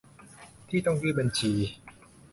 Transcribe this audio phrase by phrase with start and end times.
[0.69, 1.51] ที่ต้องยื่นบัญชี